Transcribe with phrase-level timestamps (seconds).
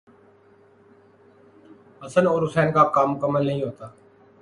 [2.01, 3.87] حسن اور حسین کا کام مکمل نہیں ہوتا۔